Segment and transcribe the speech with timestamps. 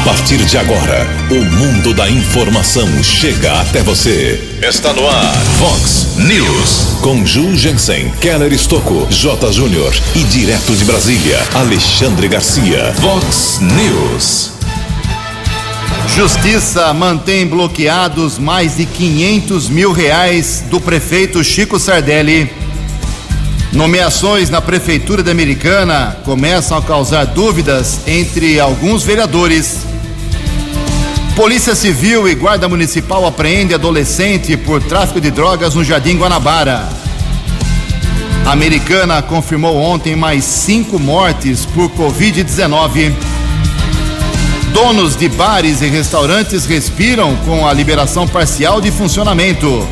[0.00, 4.58] A partir de agora, o mundo da informação chega até você.
[4.62, 6.98] Está no ar, Fox News.
[7.02, 9.52] Com Ju Jensen, Keller Estocco, J.
[9.52, 12.94] Júnior e direto de Brasília, Alexandre Garcia.
[12.94, 14.52] Fox News.
[16.16, 22.50] Justiça mantém bloqueados mais de 500 mil reais do prefeito Chico Sardelli.
[23.70, 29.89] Nomeações na Prefeitura da Americana começam a causar dúvidas entre alguns vereadores.
[31.36, 36.88] Polícia Civil e Guarda Municipal apreende adolescente por tráfico de drogas no Jardim Guanabara.
[38.44, 43.12] A Americana confirmou ontem mais cinco mortes por Covid-19.
[44.72, 49.86] Donos de bares e restaurantes respiram com a liberação parcial de funcionamento.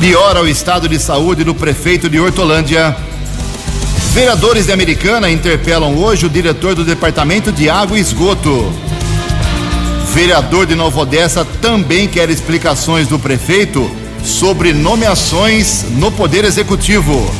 [0.00, 2.94] Piora o estado de saúde do prefeito de Hortolândia.
[4.12, 8.85] Vereadores de Americana interpelam hoje o diretor do Departamento de Água e Esgoto.
[10.16, 13.90] Vereador de Nova Odessa também quer explicações do prefeito
[14.24, 17.30] sobre nomeações no Poder Executivo.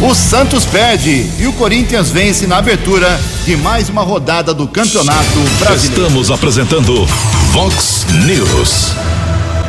[0.00, 5.38] O Santos perde e o Corinthians vence na abertura de mais uma rodada do Campeonato
[5.60, 6.02] Brasileiro.
[6.02, 7.06] Estamos apresentando
[7.52, 8.90] Fox News.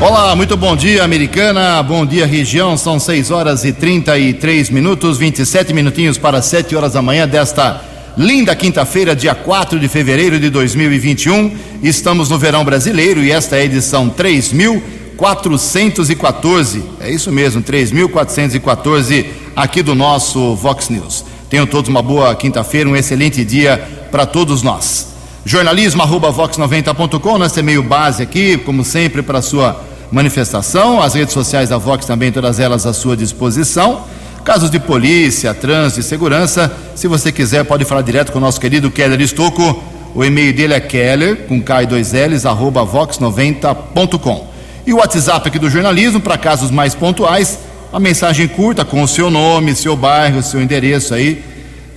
[0.02, 1.84] Olá, muito bom dia, americana.
[1.84, 2.76] Bom dia, região.
[2.76, 8.56] São 6 horas e 33 minutos, 27 minutinhos para 7 horas da manhã desta linda
[8.56, 11.56] quinta-feira, dia 4 de fevereiro de 2021.
[11.84, 16.84] Estamos no verão brasileiro e esta é a edição 3414.
[17.00, 21.24] É isso mesmo, 3414 aqui do nosso Vox News.
[21.48, 23.78] Tenham todos uma boa quinta-feira, um excelente dia
[24.10, 25.10] para todos nós.
[25.46, 31.00] Jornalismo arroba vox90.com, nosso e-mail base aqui, como sempre, para sua manifestação.
[31.02, 34.04] As redes sociais da Vox também, todas elas à sua disposição.
[34.48, 38.62] Casos de polícia, trânsito e segurança, se você quiser, pode falar direto com o nosso
[38.62, 39.84] querido Keller Estocco.
[40.16, 44.48] O e-mail dele é keller, com K e dois L's, arroba vox90.com.
[44.86, 47.60] E o WhatsApp aqui do jornalismo, para casos mais pontuais,
[47.92, 51.44] a mensagem curta com o seu nome, seu bairro, seu endereço aí,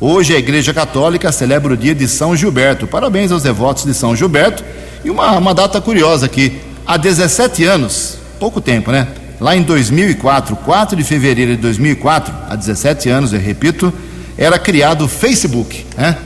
[0.00, 2.86] Hoje a Igreja Católica celebra o dia de São Gilberto.
[2.86, 4.62] Parabéns aos devotos de São Gilberto.
[5.04, 6.60] E uma, uma data curiosa aqui.
[6.86, 9.08] Há 17 anos, pouco tempo, né?
[9.40, 13.92] Lá em 2004, 4 de fevereiro de 2004, há 17 anos, eu repito,
[14.38, 16.16] era criado o Facebook, né?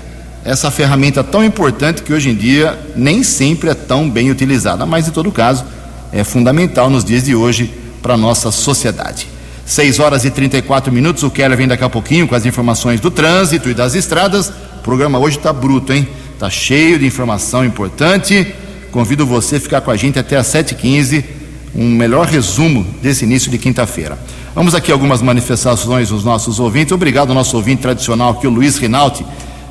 [0.44, 5.08] Essa ferramenta tão importante que hoje em dia nem sempre é tão bem utilizada, mas
[5.08, 5.64] em todo caso
[6.12, 9.28] é fundamental nos dias de hoje para a nossa sociedade.
[9.66, 13.10] 6 horas e 34 minutos, o Keller vem daqui a pouquinho com as informações do
[13.10, 14.48] trânsito e das estradas.
[14.48, 16.08] O programa hoje está bruto, hein?
[16.32, 18.54] Está cheio de informação importante.
[18.90, 21.38] Convido você a ficar com a gente até às 7h15
[21.74, 24.18] um melhor resumo desse início de quinta-feira.
[24.54, 26.92] Vamos aqui algumas manifestações dos nossos ouvintes.
[26.92, 29.24] Obrigado ao nosso ouvinte tradicional aqui, o Luiz Rinaldi.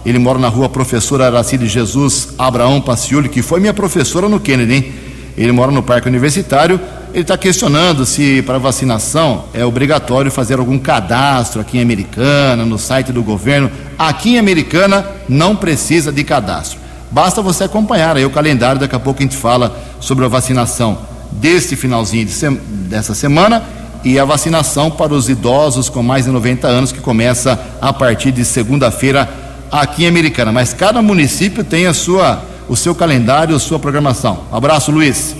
[0.07, 4.73] Ele mora na rua Professora Aracide Jesus Abraão Paciuli, que foi minha professora no Kennedy,
[4.73, 4.93] hein?
[5.37, 6.79] Ele mora no Parque Universitário.
[7.13, 12.79] Ele está questionando se para vacinação é obrigatório fazer algum cadastro aqui em Americana, no
[12.79, 13.69] site do governo.
[13.99, 16.79] Aqui em Americana não precisa de cadastro.
[17.11, 20.99] Basta você acompanhar aí o calendário, daqui a pouco a gente fala sobre a vacinação
[21.33, 22.57] deste finalzinho de sem,
[22.87, 23.61] dessa semana
[24.05, 28.31] e a vacinação para os idosos com mais de 90 anos, que começa a partir
[28.31, 30.51] de segunda-feira aqui em Americana.
[30.51, 34.43] Mas cada município tem a sua, o seu calendário, a sua programação.
[34.51, 35.35] Abraço, Luiz.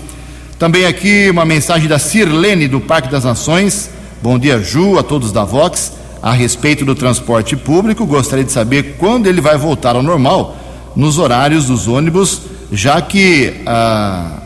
[0.58, 3.90] Também aqui uma mensagem da Sirlene do Parque das Nações.
[4.20, 5.92] Bom dia, Ju, a todos da Vox.
[6.20, 10.56] A respeito do transporte público, gostaria de saber quando ele vai voltar ao normal
[10.96, 12.40] nos horários dos ônibus,
[12.72, 14.38] já que ah,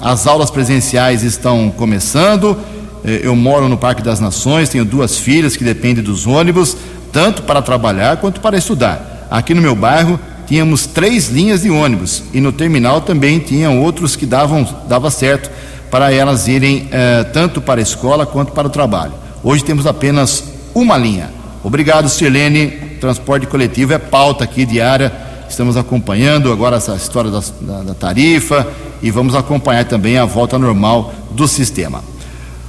[0.00, 2.56] as aulas presenciais estão começando.
[3.04, 6.76] Eu moro no Parque das Nações, tenho duas filhas que dependem dos ônibus,
[7.12, 9.07] tanto para trabalhar quanto para estudar.
[9.30, 14.16] Aqui no meu bairro tínhamos três linhas de ônibus e no terminal também tinham outros
[14.16, 15.50] que davam dava certo
[15.90, 19.12] para elas irem eh, tanto para a escola quanto para o trabalho.
[19.42, 20.44] Hoje temos apenas
[20.74, 21.30] uma linha.
[21.62, 22.70] Obrigado, Sirlene.
[23.00, 25.12] Transporte coletivo é pauta aqui diária.
[25.48, 28.66] Estamos acompanhando agora essa história da, da, da tarifa
[29.02, 32.02] e vamos acompanhar também a volta normal do sistema.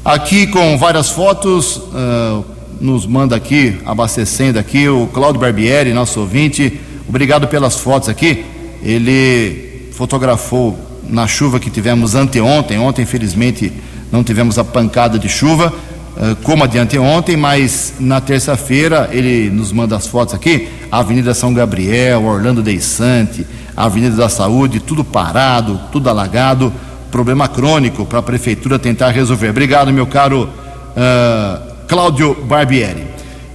[0.03, 2.45] Aqui com várias fotos, uh,
[2.79, 6.79] nos manda aqui, abastecendo aqui, o Claudio Barbieri, nosso ouvinte.
[7.07, 8.45] Obrigado pelas fotos aqui.
[8.81, 10.77] Ele fotografou
[11.07, 12.79] na chuva que tivemos anteontem.
[12.79, 13.73] Ontem, infelizmente,
[14.11, 15.73] não tivemos a pancada de chuva.
[16.19, 21.33] uh, como a de anteontem, mas na terça-feira ele nos manda as fotos aqui, Avenida
[21.33, 26.73] São Gabriel, Orlando Deissante, Avenida da Saúde, tudo parado, tudo alagado,
[27.09, 29.49] problema crônico para a prefeitura tentar resolver.
[29.49, 30.49] Obrigado, meu caro
[30.95, 33.03] uh, Cláudio Barbieri.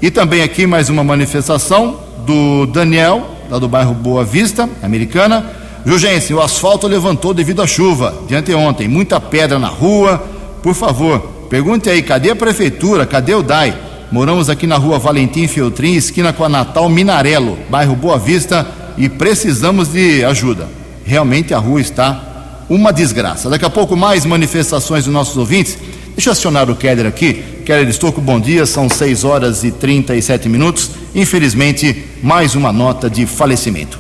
[0.03, 5.53] E também aqui mais uma manifestação do Daniel, lá do bairro Boa Vista, americana.
[5.87, 10.19] Jugense, o asfalto levantou devido à chuva de anteontem, muita pedra na rua.
[10.65, 13.07] Por favor, pergunte aí, cadê a prefeitura?
[13.07, 13.73] Cadê o DAI?
[14.11, 18.67] Moramos aqui na rua Valentim Feltrin, esquina com a Natal Minarelo, bairro Boa Vista,
[18.99, 20.67] e precisamos de ajuda.
[21.05, 23.49] Realmente a rua está uma desgraça.
[23.49, 25.79] Daqui a pouco mais manifestações dos nossos ouvintes.
[26.17, 27.54] Deixa eu acionar o Keller aqui.
[27.65, 28.67] Keller Estouco, bom dia.
[28.67, 30.91] São 6 horas e 37 minutos.
[31.15, 33.99] Infelizmente, mais uma nota de falecimento.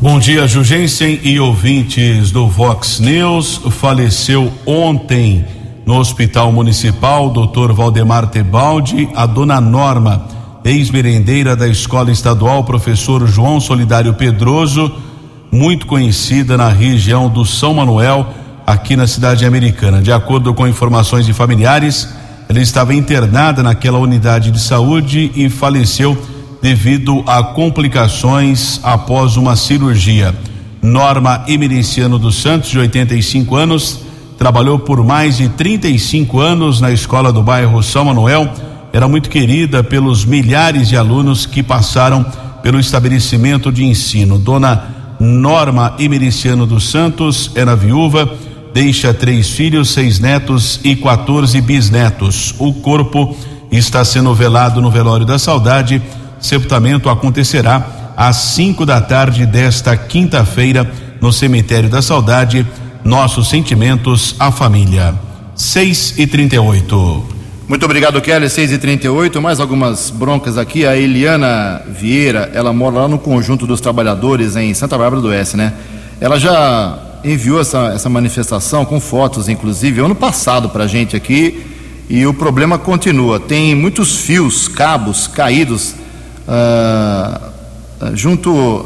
[0.00, 3.60] Bom dia, Jugensen e ouvintes do Vox News.
[3.72, 5.44] Faleceu ontem
[5.84, 7.72] no Hospital Municipal, Dr.
[7.72, 10.28] Valdemar Tebaldi, a dona Norma,
[10.64, 14.92] ex-merendeira da Escola Estadual, professor João Solidário Pedroso,
[15.50, 18.28] muito conhecida na região do São Manuel
[18.64, 20.00] aqui na cidade americana.
[20.00, 22.08] De acordo com informações de familiares,
[22.52, 26.14] ela estava internada naquela unidade de saúde e faleceu
[26.60, 30.34] devido a complicações após uma cirurgia.
[30.82, 34.00] Norma Emericiano dos Santos, de 85 anos,
[34.36, 38.52] trabalhou por mais de 35 anos na escola do bairro São Manuel.
[38.92, 42.22] Era muito querida pelos milhares de alunos que passaram
[42.62, 44.38] pelo estabelecimento de ensino.
[44.38, 48.30] Dona Norma Emericiano dos Santos era viúva
[48.72, 52.54] deixa três filhos, seis netos e 14 bisnetos.
[52.58, 53.36] O corpo
[53.70, 56.02] está sendo velado no velório da saudade.
[56.40, 60.90] Sepultamento acontecerá às 5 da tarde desta quinta-feira
[61.20, 62.66] no cemitério da saudade.
[63.04, 65.14] Nossos sentimentos à família.
[65.54, 67.26] 6 e 38
[67.68, 68.48] Muito obrigado, Kelly.
[68.48, 70.86] 6 e 38 Mais algumas broncas aqui.
[70.86, 75.56] A Eliana Vieira, ela mora lá no conjunto dos trabalhadores em Santa Bárbara do Oeste,
[75.56, 75.72] né?
[76.20, 81.64] Ela já enviou essa, essa manifestação com fotos, inclusive, ano passado para a gente aqui,
[82.08, 83.40] e o problema continua.
[83.40, 85.94] Tem muitos fios, cabos caídos
[86.46, 87.52] ah,
[88.14, 88.84] junto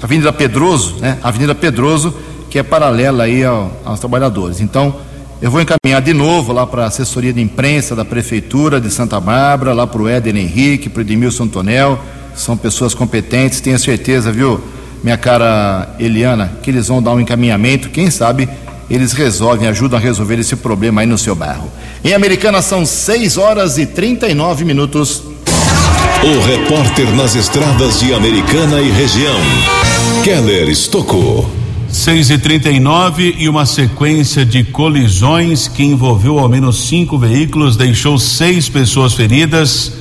[0.00, 1.18] à Avenida Pedroso, né?
[1.22, 2.14] Avenida Pedroso,
[2.48, 4.60] que é paralela aí ao, aos trabalhadores.
[4.60, 4.94] Então,
[5.40, 9.18] eu vou encaminhar de novo lá para a assessoria de imprensa da Prefeitura de Santa
[9.18, 11.98] Bárbara, lá para o Éder Henrique, para o Edmilson Tonel,
[12.34, 14.60] são pessoas competentes, tenho certeza, viu?
[15.02, 18.48] Minha cara Eliana, que eles vão dar um encaminhamento, quem sabe
[18.88, 21.70] eles resolvem, ajudam a resolver esse problema aí no seu bairro.
[22.04, 25.22] Em Americana são 6 horas e 39 minutos.
[26.22, 29.40] O repórter nas estradas de Americana e região,
[30.22, 31.50] Keller Estocou.
[31.88, 38.18] 6 e 39 e uma sequência de colisões que envolveu ao menos cinco veículos deixou
[38.18, 39.92] seis pessoas feridas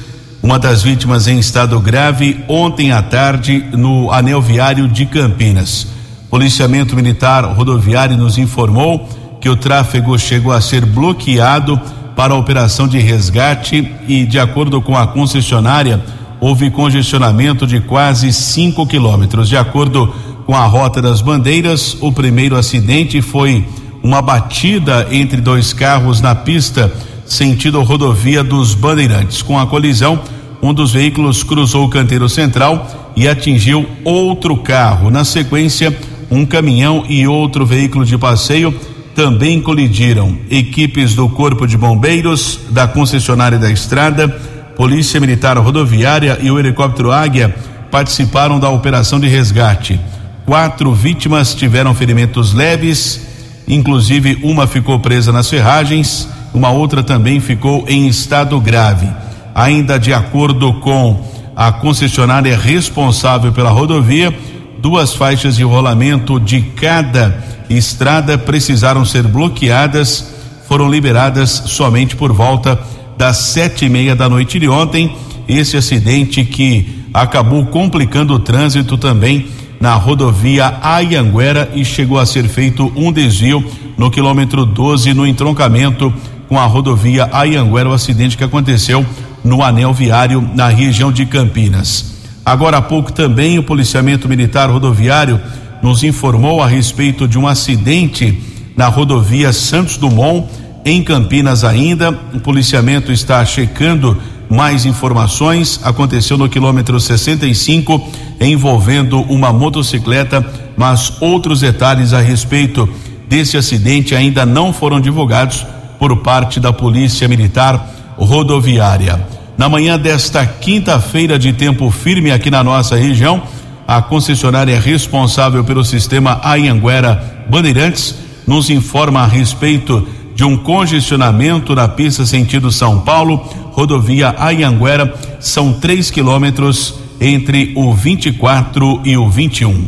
[0.42, 5.88] uma das vítimas em estado grave ontem à tarde no anel viário de Campinas.
[6.30, 9.08] Policiamento Militar Rodoviário nos informou
[9.40, 11.80] que o tráfego chegou a ser bloqueado
[12.16, 16.04] para a operação de resgate e, de acordo com a concessionária,
[16.40, 19.48] houve congestionamento de quase 5 quilômetros.
[19.48, 20.14] De acordo
[20.46, 23.68] com a Rota das Bandeiras, o primeiro acidente foi
[24.02, 26.92] uma batida entre dois carros na pista
[27.32, 29.42] sentido rodovia dos Bandeirantes.
[29.42, 30.20] Com a colisão,
[30.62, 35.10] um dos veículos cruzou o canteiro central e atingiu outro carro.
[35.10, 35.96] Na sequência,
[36.30, 38.74] um caminhão e outro veículo de passeio
[39.16, 40.38] também colidiram.
[40.50, 44.28] Equipes do Corpo de Bombeiros, da concessionária da estrada,
[44.76, 47.54] Polícia Militar Rodoviária e o helicóptero Águia
[47.90, 50.00] participaram da operação de resgate.
[50.46, 53.28] Quatro vítimas tiveram ferimentos leves,
[53.68, 59.08] inclusive uma ficou presa nas ferragens uma outra também ficou em estado grave.
[59.54, 61.24] Ainda de acordo com
[61.56, 64.34] a concessionária responsável pela rodovia,
[64.80, 70.34] duas faixas de rolamento de cada estrada precisaram ser bloqueadas,
[70.68, 72.80] foram liberadas somente por volta
[73.18, 75.16] das sete e meia da noite de ontem.
[75.48, 79.48] Esse acidente que acabou complicando o trânsito também
[79.80, 83.64] na rodovia Ayanguera e chegou a ser feito um desvio
[83.98, 86.14] no quilômetro 12 no entroncamento
[86.48, 89.06] com a rodovia Ayanguera, o acidente que aconteceu
[89.44, 92.12] no anel viário na região de Campinas.
[92.46, 95.40] Agora há pouco também o policiamento militar rodoviário
[95.82, 98.42] nos informou a respeito de um acidente
[98.76, 100.48] na rodovia Santos Dumont
[100.86, 102.12] em Campinas ainda.
[102.34, 104.18] O policiamento está checando
[104.50, 105.80] mais informações.
[105.84, 110.46] Aconteceu no quilômetro 65 envolvendo uma motocicleta,
[110.76, 112.90] mas outros detalhes a respeito
[113.30, 115.66] desse acidente ainda não foram divulgados
[115.98, 119.20] por parte da Polícia Militar rodoviária.
[119.58, 123.44] Na manhã desta quinta-feira de tempo firme aqui na nossa região,
[123.88, 128.16] a concessionária responsável pelo sistema Ayanguera Bandeirantes
[128.48, 133.38] nos informa a respeito de um congestionamento na pista sentido São Paulo,
[133.74, 139.86] rodovia Ayanguera, são 3 quilômetros entre o 24 e o 21.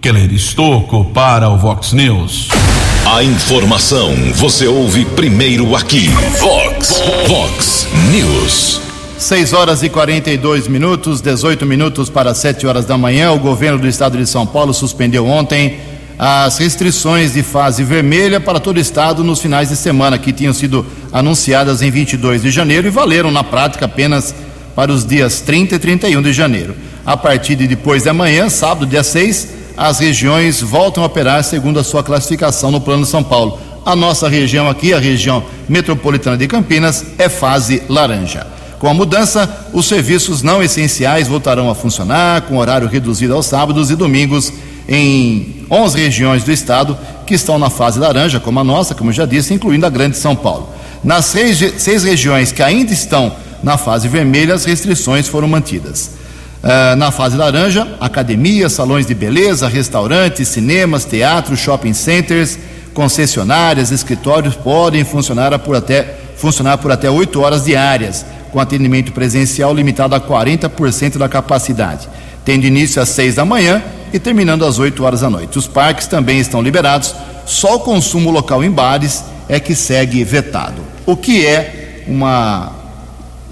[0.00, 2.61] Keller Estocco para o Vox News.
[3.04, 6.08] A informação você ouve primeiro aqui.
[6.38, 8.80] Vox, Vox News.
[9.18, 13.32] 6 horas e 42 minutos, 18 minutos para 7 horas da manhã.
[13.32, 15.80] O governo do estado de São Paulo suspendeu ontem
[16.16, 20.52] as restrições de fase vermelha para todo o estado nos finais de semana, que tinham
[20.52, 24.32] sido anunciadas em 22 de janeiro e valeram na prática apenas
[24.76, 26.76] para os dias 30 e 31 de janeiro.
[27.04, 31.78] A partir de depois de amanhã, sábado, dia 6, as regiões voltam a operar segundo
[31.78, 33.58] a sua classificação no Plano São Paulo.
[33.84, 38.46] A nossa região aqui, a região metropolitana de Campinas, é fase laranja.
[38.78, 43.90] Com a mudança, os serviços não essenciais voltarão a funcionar, com horário reduzido aos sábados
[43.90, 44.52] e domingos,
[44.88, 49.14] em 11 regiões do estado que estão na fase laranja, como a nossa, como eu
[49.14, 50.68] já disse, incluindo a Grande São Paulo.
[51.02, 56.21] Nas seis, seis regiões que ainda estão na fase vermelha, as restrições foram mantidas.
[56.62, 62.56] Uh, na fase laranja, academias, salões de beleza, restaurantes, cinemas, teatros, shopping centers,
[62.94, 69.74] concessionárias, escritórios podem funcionar por até funcionar por até 8 horas diárias, com atendimento presencial
[69.74, 72.08] limitado a 40% da capacidade,
[72.44, 75.58] tendo início às 6 da manhã e terminando às 8 horas da noite.
[75.58, 77.14] Os parques também estão liberados,
[77.46, 80.82] só o consumo local em bares é que segue vetado.
[81.06, 82.72] O que é uma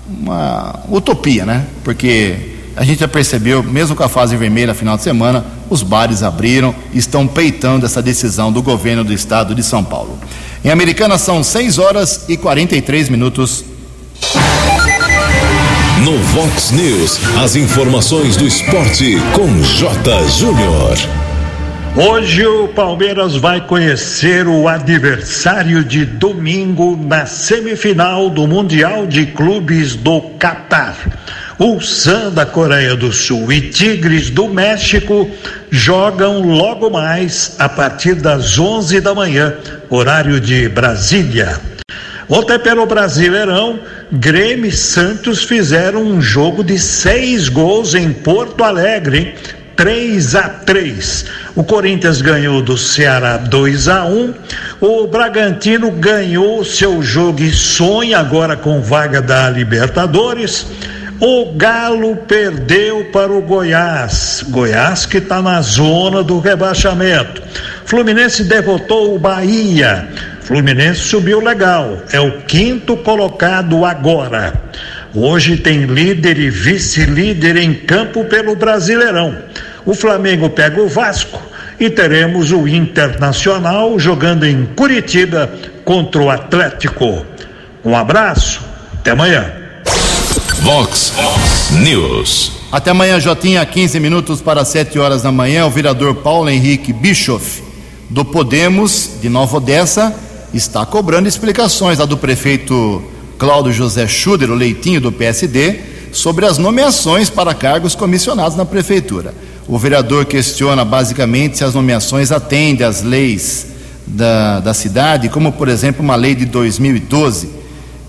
[0.09, 1.67] uma utopia, né?
[1.85, 6.23] Porque a gente já percebeu, mesmo com a fase vermelha final de semana, os bares
[6.23, 10.19] abriram e estão peitando essa decisão do governo do estado de São Paulo.
[10.65, 13.67] Em Americana são 6 horas e 43 minutos.
[16.03, 20.29] No Vox News, as informações do esporte com J.
[20.29, 20.97] Júnior.
[21.95, 29.97] Hoje o Palmeiras vai conhecer o adversário de domingo na semifinal do Mundial de Clubes
[29.97, 30.97] do Catar.
[31.61, 35.31] Ulsan da Coreia do Sul e Tigres do México
[35.71, 39.55] jogam logo mais a partir das 11 da manhã,
[39.91, 41.61] horário de Brasília.
[42.31, 43.79] Ontem pelo Brasileirão,
[44.11, 49.35] Grêmio e Santos fizeram um jogo de seis gols em Porto Alegre,
[49.77, 51.27] 3 a 3.
[51.55, 54.35] O Corinthians ganhou do Ceará 2 a 1.
[54.81, 60.67] O Bragantino ganhou seu jogo e sonha agora com vaga da Libertadores.
[61.23, 64.43] O Galo perdeu para o Goiás.
[64.49, 67.43] Goiás que está na zona do rebaixamento.
[67.85, 70.09] Fluminense derrotou o Bahia.
[70.41, 71.99] Fluminense subiu legal.
[72.11, 74.55] É o quinto colocado agora.
[75.15, 79.37] Hoje tem líder e vice-líder em campo pelo Brasileirão.
[79.85, 81.43] O Flamengo pega o Vasco
[81.79, 85.53] e teremos o Internacional jogando em Curitiba
[85.85, 87.27] contra o Atlético.
[87.85, 88.63] Um abraço,
[88.95, 89.60] até amanhã.
[90.73, 91.13] Vox
[91.83, 92.53] News.
[92.71, 95.67] Até amanhã, Jotinha, 15 minutos para 7 horas da manhã.
[95.67, 97.61] O vereador Paulo Henrique Bischoff,
[98.09, 100.15] do Podemos, de Nova Odessa,
[100.55, 103.03] está cobrando explicações lá do prefeito
[103.37, 105.81] Cláudio José Schuder, o leitinho do PSD,
[106.13, 109.35] sobre as nomeações para cargos comissionados na prefeitura.
[109.67, 113.67] O vereador questiona basicamente se as nomeações atendem às leis
[114.07, 117.59] da, da cidade, como, por exemplo, uma lei de 2012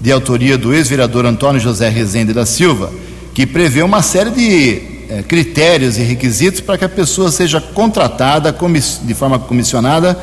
[0.02, 2.92] de autoria do ex-vereador Antônio José Rezende da Silva,
[3.36, 8.54] que prevê uma série de eh, critérios e requisitos para que a pessoa seja contratada
[9.04, 10.18] de forma comissionada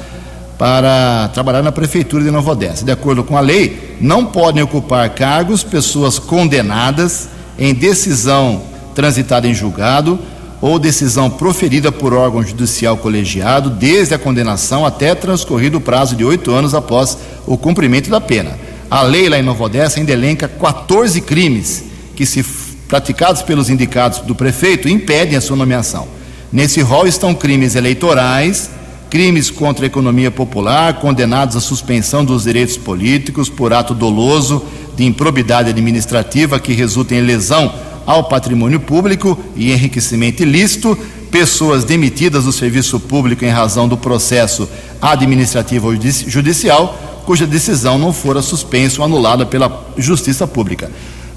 [0.58, 2.84] para trabalhar na prefeitura de Nova Odessa.
[2.84, 8.60] De acordo com a lei, não podem ocupar cargos pessoas condenadas em decisão
[8.96, 10.18] transitada em julgado
[10.60, 16.24] ou decisão proferida por órgão judicial colegiado desde a condenação até transcorrido o prazo de
[16.24, 17.16] oito anos após
[17.46, 18.58] o cumprimento da pena.
[18.90, 21.84] A lei lá em Nova Odessa ainda elenca 14 crimes
[22.16, 22.42] que, se
[22.88, 26.08] praticados pelos indicados do prefeito, impedem a sua nomeação.
[26.50, 28.70] Nesse rol estão crimes eleitorais,
[29.10, 34.64] crimes contra a economia popular, condenados à suspensão dos direitos políticos por ato doloso
[34.96, 37.74] de improbidade administrativa que resulta em lesão
[38.06, 40.98] ao patrimônio público e enriquecimento ilícito,
[41.30, 44.66] pessoas demitidas do serviço público em razão do processo
[45.02, 45.94] administrativo ou
[46.26, 50.90] judicial cuja decisão não fora suspensa ou anulada pela Justiça Pública.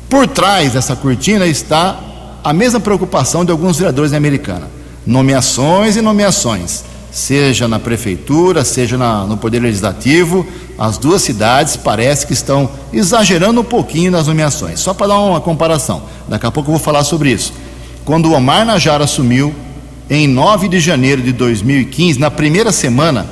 [0.10, 2.00] Por trás dessa cortina está
[2.42, 4.70] a mesma preocupação de alguns vereadores americanos:
[5.06, 6.86] nomeações e nomeações.
[7.12, 10.48] seja na prefeitura, seja na, no Poder Legislativo,
[10.80, 14.80] as duas cidades parece que estão exagerando um pouquinho nas nomeações.
[14.80, 17.52] Só para dar uma comparação, daqui a pouco eu vou falar sobre isso.
[18.06, 19.54] Quando o Omar Najar assumiu,
[20.10, 23.28] em 9 de janeiro de 2015, na primeira semana,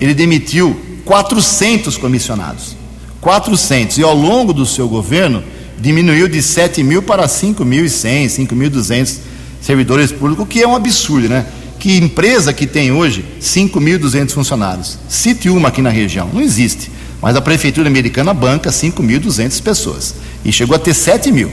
[0.00, 2.76] ele demitiu 400 comissionados.
[3.20, 3.98] 400.
[3.98, 5.42] E ao longo do seu governo,
[5.78, 9.18] diminuiu de 7 mil para 5.100, 5.200
[9.60, 11.46] servidores públicos, o que é um absurdo, né?
[11.78, 14.98] Que empresa que tem hoje 5.200 funcionários?
[15.08, 16.90] Cite uma aqui na região, não existe.
[17.20, 21.50] Mas a prefeitura americana banca 5.200 pessoas e chegou a ter 7 mil.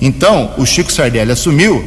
[0.00, 1.84] Então, o Chico Sardelli assumiu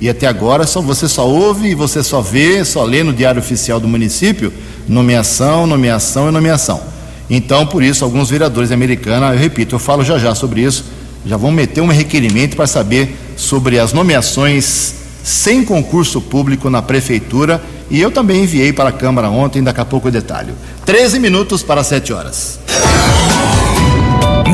[0.00, 3.40] e até agora só você só ouve e você só vê, só lê no Diário
[3.40, 4.52] Oficial do município
[4.88, 6.80] nomeação, nomeação e nomeação.
[7.28, 10.84] Então, por isso, alguns vereadores americanos, eu repito, eu falo já já sobre isso,
[11.24, 17.62] já vão meter um requerimento para saber sobre as nomeações sem concurso público na prefeitura
[17.90, 20.54] e eu também enviei para a Câmara ontem, daqui a pouco eu detalho.
[20.86, 22.58] 13 minutos para 7 horas.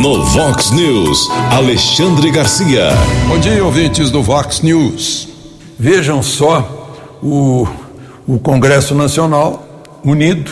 [0.03, 2.91] No Vox News, Alexandre Garcia.
[3.29, 5.36] Bom dia, ouvintes do Vox News.
[5.78, 7.66] Vejam só o,
[8.26, 10.50] o Congresso Nacional unido,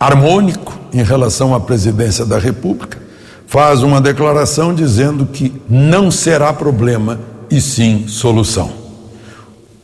[0.00, 2.98] harmônico em relação à presidência da República,
[3.46, 8.72] faz uma declaração dizendo que não será problema e sim solução.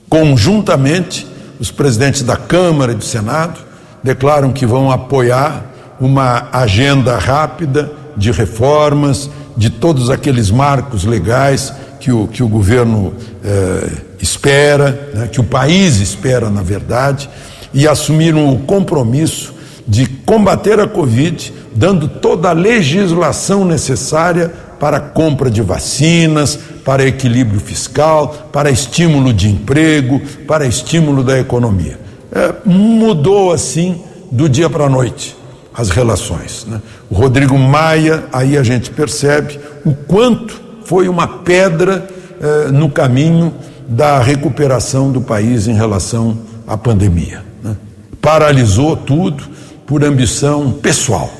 [0.08, 1.24] Conjuntamente,
[1.60, 3.60] os presidentes da Câmara e do Senado
[4.02, 5.66] declaram que vão apoiar
[6.00, 13.14] uma agenda rápida de reformas, de todos aqueles marcos legais que o, que o governo
[13.44, 13.90] eh,
[14.20, 17.28] espera, né, que o país espera, na verdade,
[17.72, 19.54] e assumiram o compromisso
[19.86, 27.06] de combater a Covid dando toda a legislação necessária para a compra de vacinas, para
[27.06, 31.98] equilíbrio fiscal, para estímulo de emprego, para estímulo da economia.
[32.32, 35.36] É, mudou assim do dia para a noite
[35.74, 36.66] as relações.
[36.66, 36.80] Né?
[37.08, 42.04] O Rodrigo Maia, aí a gente percebe o quanto foi uma pedra
[42.40, 43.54] eh, no caminho
[43.86, 47.44] da recuperação do país em relação à pandemia.
[47.62, 47.76] Né?
[48.20, 49.44] Paralisou tudo
[49.86, 51.30] por ambição pessoal.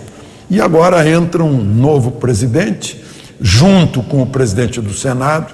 [0.48, 3.02] E agora entra um novo presidente,
[3.40, 5.52] junto com o presidente do Senado,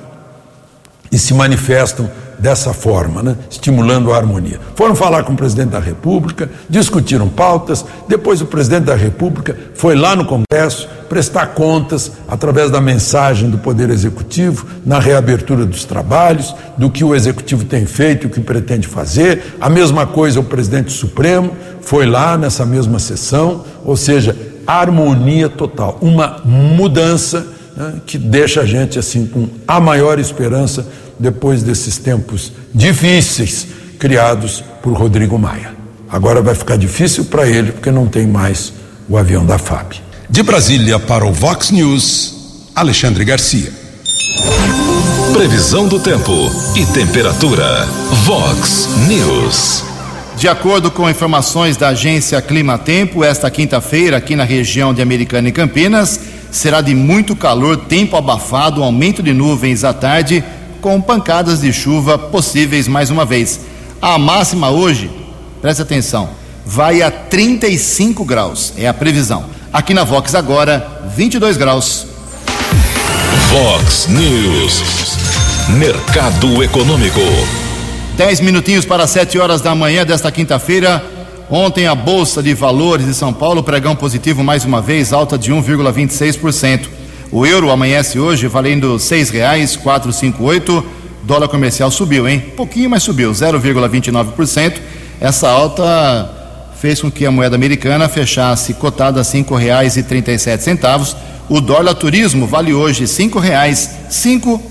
[1.10, 3.36] e se manifestam dessa forma, né?
[3.50, 4.60] estimulando a harmonia.
[4.74, 9.94] Foram falar com o presidente da República, discutiram pautas, depois o presidente da República foi
[9.94, 16.54] lá no Congresso prestar contas através da mensagem do Poder Executivo na reabertura dos trabalhos,
[16.76, 19.56] do que o Executivo tem feito e o que pretende fazer.
[19.60, 25.96] A mesma coisa o presidente Supremo foi lá nessa mesma sessão, ou seja, harmonia total,
[26.00, 30.86] uma mudança né, que deixa a gente assim com a maior esperança
[31.18, 33.66] depois desses tempos difíceis
[33.98, 35.74] criados por Rodrigo Maia.
[36.08, 38.72] Agora vai ficar difícil para ele porque não tem mais
[39.08, 39.94] o avião da FAB.
[40.28, 43.72] De Brasília para o Vox News, Alexandre Garcia.
[45.32, 46.32] Previsão do tempo
[46.74, 47.86] e temperatura.
[48.24, 49.84] Vox News.
[50.36, 55.48] De acordo com informações da agência Clima Tempo, esta quinta-feira, aqui na região de Americana
[55.48, 56.20] e Campinas,
[56.56, 60.42] será de muito calor, tempo abafado, aumento de nuvens à tarde,
[60.80, 63.60] com pancadas de chuva possíveis mais uma vez.
[64.00, 65.10] A máxima hoje,
[65.60, 66.30] preste atenção,
[66.64, 69.44] vai a 35 graus, é a previsão.
[69.72, 72.06] Aqui na Vox agora, 22 graus.
[73.50, 75.16] Vox News.
[75.68, 77.20] Mercado Econômico.
[78.16, 81.15] 10 minutinhos para 7 horas da manhã desta quinta-feira.
[81.48, 85.52] Ontem a Bolsa de Valores de São Paulo, pregão positivo mais uma vez, alta de
[85.52, 86.88] 1,26%.
[87.30, 88.98] O euro amanhece hoje valendo
[90.12, 90.84] cinco oito.
[91.22, 92.40] Dólar comercial subiu, hein?
[92.56, 94.74] Pouquinho, mas subiu, 0,29%.
[95.20, 96.30] Essa alta
[96.80, 99.24] fez com que a moeda americana fechasse cotada a
[100.38, 101.16] sete centavos.
[101.48, 103.06] O dólar turismo vale hoje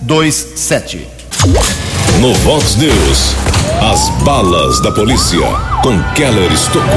[0.02, 1.08] dois sete.
[2.22, 3.36] No Vox News,
[3.82, 5.46] as balas da polícia
[5.84, 6.90] com Keller Estocou.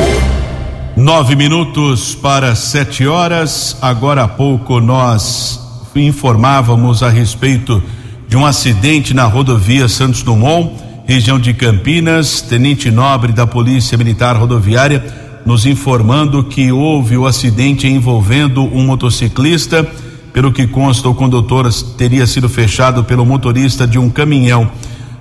[0.97, 3.77] Nove minutos para sete horas.
[3.83, 5.61] Agora há pouco nós
[5.97, 7.83] informávamos a respeito
[8.29, 10.73] de um acidente na rodovia Santos Dumont,
[11.05, 12.41] região de Campinas.
[12.41, 15.05] Tenente Nobre da Polícia Militar Rodoviária
[15.45, 19.87] nos informando que houve o acidente envolvendo um motociclista.
[20.33, 24.71] Pelo que consta, o condutor teria sido fechado pelo motorista de um caminhão.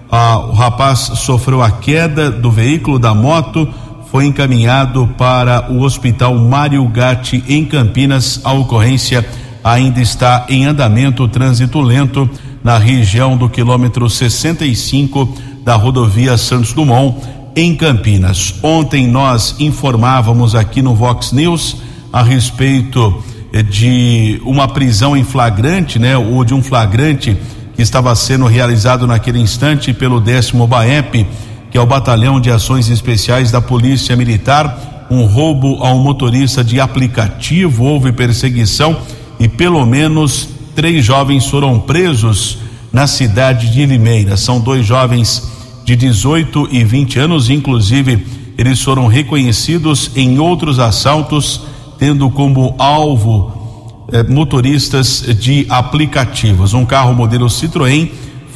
[0.09, 3.67] Ah, o rapaz sofreu a queda do veículo da moto
[4.09, 8.39] foi encaminhado para o Hospital Mário Gatti em Campinas.
[8.43, 9.25] A ocorrência
[9.63, 12.29] ainda está em andamento trânsito lento
[12.63, 15.29] na região do quilômetro 65
[15.63, 17.17] da rodovia Santos Dumont,
[17.53, 18.55] em Campinas.
[18.63, 21.77] Ontem nós informávamos aqui no Vox News
[22.13, 27.35] a respeito eh, de uma prisão em flagrante, né, ou de um flagrante
[27.77, 31.27] que estava sendo realizado naquele instante pelo décimo BAEP,
[31.69, 36.63] que é o Batalhão de Ações Especiais da Polícia Militar, um roubo a um motorista
[36.63, 38.97] de aplicativo, houve perseguição
[39.39, 42.57] e pelo menos três jovens foram presos
[42.91, 44.35] na cidade de Limeira.
[44.37, 45.47] São dois jovens
[45.85, 48.25] de 18 e 20 anos, inclusive
[48.57, 51.61] eles foram reconhecidos em outros assaltos,
[51.99, 53.56] tendo como alvo
[54.11, 56.73] eh, motoristas de aplicativos.
[56.73, 58.09] Um carro modelo Citroën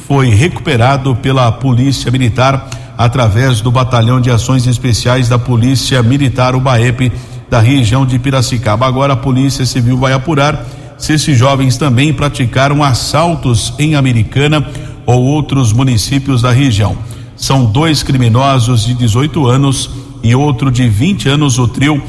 [0.06, 6.60] foi recuperado pela Polícia Militar através do Batalhão de Ações Especiais da Polícia Militar, o
[6.60, 7.12] BAEP,
[7.50, 8.86] da região de Piracicaba.
[8.86, 10.64] Agora a Polícia Civil vai apurar
[10.96, 14.66] se esses jovens também praticaram assaltos em Americana
[15.04, 16.96] ou outros municípios da região.
[17.36, 19.90] São dois criminosos de 18 anos
[20.22, 21.58] e outro de 20 anos.
[21.58, 22.00] O trio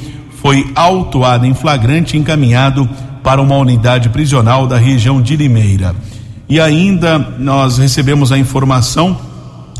[0.41, 2.87] foi autuado em flagrante encaminhado
[3.23, 5.95] para uma unidade prisional da região de Limeira.
[6.49, 9.17] E ainda nós recebemos a informação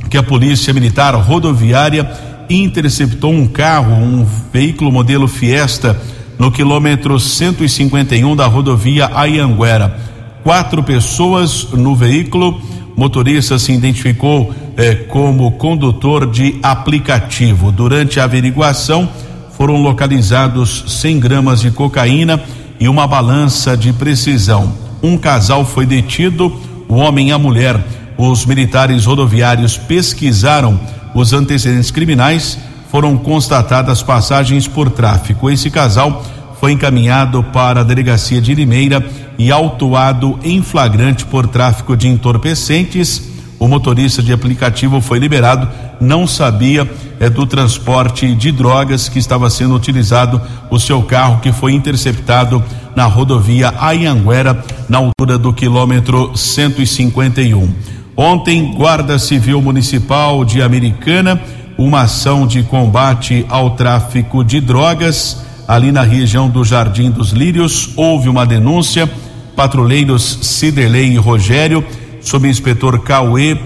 [0.09, 2.09] que a Polícia Militar Rodoviária
[2.49, 5.99] interceptou um carro, um veículo modelo Fiesta
[6.37, 9.97] no quilômetro 151 da rodovia Ayanguera.
[10.43, 12.61] Quatro pessoas no veículo.
[12.95, 17.71] Motorista se identificou eh, como condutor de aplicativo.
[17.71, 19.09] Durante a averiguação,
[19.57, 22.41] foram localizados 100 gramas de cocaína
[22.79, 24.73] e uma balança de precisão.
[25.01, 26.51] Um casal foi detido,
[26.87, 27.79] o homem e a mulher.
[28.17, 30.79] Os militares rodoviários pesquisaram
[31.13, 32.57] os antecedentes criminais
[32.89, 35.49] foram constatadas passagens por tráfico.
[35.49, 36.23] Esse casal
[36.59, 39.03] foi encaminhado para a delegacia de Limeira
[39.37, 43.32] e autuado em flagrante por tráfico de entorpecentes.
[43.63, 46.85] O motorista de aplicativo foi liberado, não sabia
[47.17, 52.61] é, do transporte de drogas que estava sendo utilizado o seu carro que foi interceptado
[52.93, 57.73] na rodovia Ayanguera, na altura do quilômetro 151.
[58.17, 61.41] Ontem, Guarda Civil Municipal de Americana
[61.77, 67.93] uma ação de combate ao tráfico de drogas ali na região do Jardim dos Lírios.
[67.95, 69.09] Houve uma denúncia.
[69.55, 71.85] Patrulheiros Ciderley e Rogério,
[72.23, 73.57] subinspetor Cauê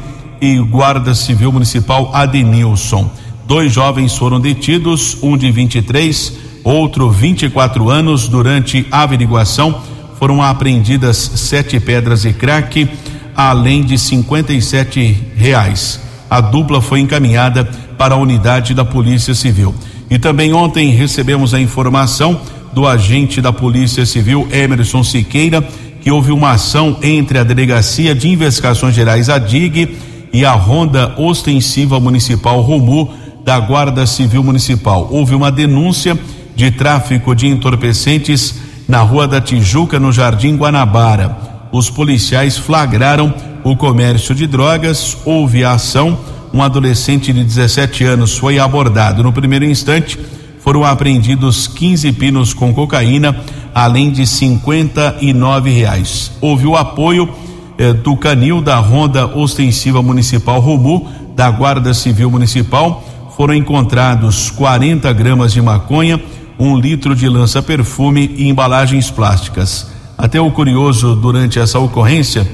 [0.42, 3.10] e guarda civil municipal Adenilson.
[3.46, 8.28] Dois jovens foram detidos, um de 23, outro 24 anos.
[8.28, 9.82] Durante a averiguação,
[10.20, 12.90] foram apreendidas sete pedras e crack,
[13.36, 16.02] além de 57 reais.
[16.30, 17.64] A dupla foi encaminhada
[17.98, 19.74] para a unidade da Polícia Civil.
[20.10, 22.42] E também ontem recebemos a informação
[22.74, 25.68] do agente da Polícia Civil, Emerson Siqueira,
[26.08, 29.98] que houve uma ação entre a Delegacia de Investigações Gerais, a DIG,
[30.32, 35.10] e a Ronda Ostensiva Municipal Romu da Guarda Civil Municipal.
[35.12, 36.18] Houve uma denúncia
[36.56, 38.56] de tráfico de entorpecentes
[38.88, 41.38] na Rua da Tijuca, no Jardim Guanabara.
[41.74, 43.34] Os policiais flagraram
[43.66, 46.18] o comércio de drogas, houve a ação
[46.54, 49.22] um adolescente de 17 anos foi abordado.
[49.22, 50.18] No primeiro instante,
[50.62, 53.36] foram apreendidos 15 pinos com cocaína,
[53.78, 56.32] além de 59 reais.
[56.42, 57.30] Houve o apoio
[57.78, 63.04] eh, do canil da Ronda Ostensiva Municipal Romu, da Guarda Civil Municipal.
[63.38, 66.20] Foram encontrados 40 gramas de maconha,
[66.58, 69.86] um litro de lança-perfume e embalagens plásticas.
[70.18, 72.50] Até o curioso durante essa ocorrência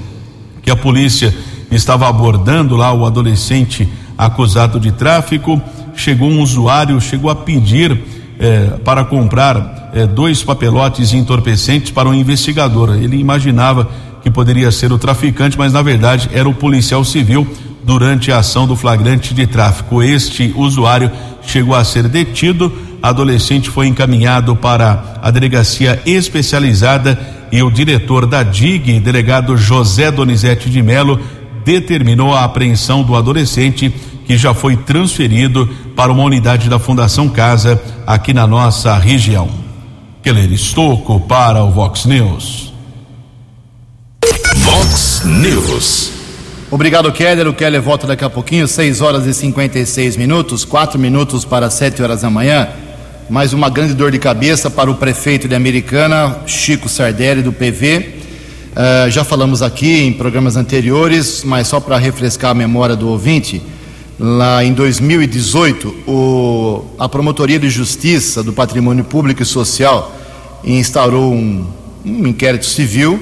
[0.62, 1.33] que a polícia
[1.71, 5.62] estava abordando lá o adolescente acusado de tráfico.
[5.95, 12.13] Chegou um usuário, chegou a pedir eh, para comprar eh, dois papelotes entorpecentes para um
[12.13, 12.96] investigador.
[12.96, 13.89] Ele imaginava
[14.22, 17.48] que poderia ser o traficante, mas na verdade era o policial civil
[17.84, 20.02] durante a ação do flagrante de tráfico.
[20.02, 21.12] Este usuário
[21.46, 22.72] chegou a ser detido.
[23.02, 27.19] Adolescente foi encaminhado para a delegacia especializada
[27.52, 31.19] e o diretor da DIG, delegado José Donizete de Melo,
[31.63, 33.93] determinou a apreensão do adolescente
[34.25, 39.49] que já foi transferido para uma unidade da Fundação Casa aqui na nossa região.
[40.21, 42.73] Keller Estocco para o Vox News.
[44.55, 46.12] Vox News.
[46.71, 47.47] Obrigado, Keller.
[47.47, 52.01] O Keller volta daqui a pouquinho, 6 horas e 56 minutos, 4 minutos para 7
[52.01, 52.69] horas da manhã.
[53.29, 58.23] Mais uma grande dor de cabeça para o prefeito de Americana, Chico Sardelli, do PV
[58.73, 63.62] Uh, já falamos aqui em programas anteriores, mas só para refrescar a memória do ouvinte,
[64.25, 70.15] lá em 2018, o, a Promotoria de Justiça do Patrimônio Público e Social
[70.63, 71.67] instaurou um,
[72.05, 73.21] um inquérito civil,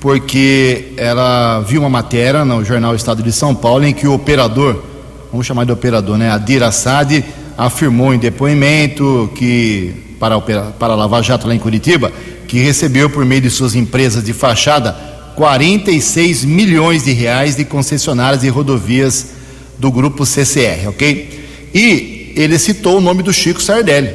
[0.00, 4.82] porque ela viu uma matéria no jornal Estado de São Paulo em que o operador
[5.30, 6.30] vamos chamar de operador, né?
[6.30, 7.22] Adir Assad,
[7.58, 12.10] afirmou em depoimento que, para, para a Lava Jato lá em Curitiba,
[12.46, 14.96] que recebeu por meio de suas empresas de fachada
[15.36, 19.36] 46 milhões de reais de concessionárias de rodovias
[19.78, 21.70] do grupo CCR, ok?
[21.74, 24.14] E ele citou o nome do Chico Sardelli,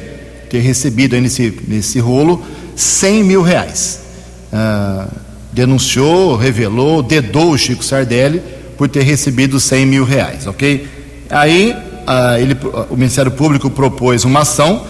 [0.49, 2.41] ter recebido aí nesse, nesse rolo
[2.75, 3.99] 100 mil reais.
[4.51, 5.07] Ah,
[5.51, 8.41] denunciou, revelou, dedou o Chico Sardelli
[8.77, 10.87] por ter recebido 100 mil reais, ok?
[11.29, 11.75] Aí
[12.07, 12.57] ah, ele,
[12.89, 14.85] o Ministério Público propôs uma ação,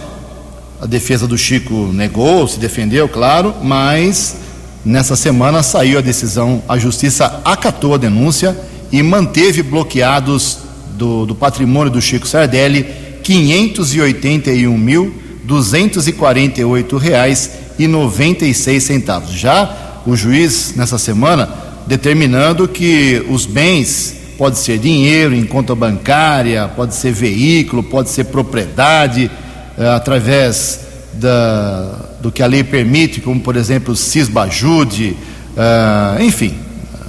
[0.80, 4.36] a defesa do Chico negou, se defendeu, claro, mas
[4.84, 8.56] nessa semana saiu a decisão, a Justiça acatou a denúncia
[8.92, 10.63] e manteve bloqueados
[10.94, 12.86] do, do patrimônio do Chico Sardelli
[13.22, 19.32] 581 mil 248 reais e 96 centavos.
[19.32, 21.48] Já o juiz nessa semana
[21.86, 28.24] determinando que os bens pode ser dinheiro em conta bancária, pode ser veículo, pode ser
[28.24, 29.30] propriedade
[29.78, 30.80] eh, através
[31.12, 35.16] da, do que a lei permite, como por exemplo cisbajude,
[35.56, 36.54] eh, enfim,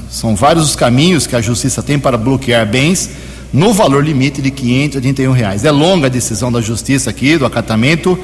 [0.09, 3.09] são vários os caminhos que a justiça tem para bloquear bens
[3.55, 5.63] no valor limite de 581 reais.
[5.63, 8.19] É longa a decisão da justiça aqui, do acatamento,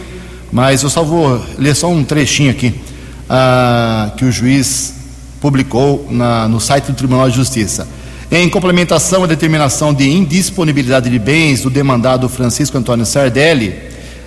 [0.51, 2.75] mas eu só vou ler só um trechinho aqui
[3.29, 4.93] ah, que o juiz
[5.39, 7.87] publicou na, no site do Tribunal de Justiça.
[8.29, 13.73] Em complementação à determinação de indisponibilidade de bens do demandado Francisco Antônio Sardelli,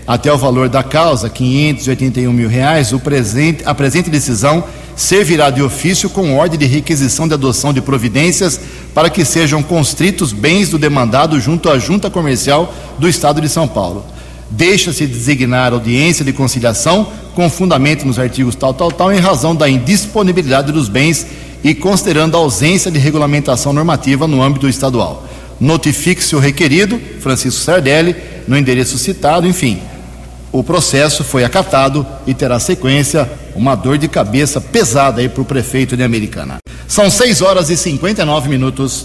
[0.06, 4.64] até o valor da causa, 581 mil reais, presente, a presente decisão
[4.94, 8.60] servirá de ofício com ordem de requisição de adoção de providências
[8.94, 13.66] para que sejam constritos bens do demandado junto à Junta Comercial do Estado de São
[13.66, 14.04] Paulo.
[14.50, 19.68] Deixa-se designar audiência de conciliação com fundamento nos artigos tal, tal, tal, em razão da
[19.68, 21.26] indisponibilidade dos bens
[21.64, 25.26] e considerando a ausência de regulamentação normativa no âmbito estadual.
[25.58, 28.14] Notifique-se o requerido, Francisco Sardelli,
[28.46, 29.80] no endereço citado, enfim.
[30.54, 35.44] O processo foi acatado e terá sequência uma dor de cabeça pesada aí para o
[35.44, 36.58] prefeito de Americana.
[36.86, 39.04] São 6 horas e 59 minutos.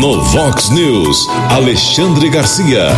[0.00, 2.88] No Vox News, Alexandre Garcia.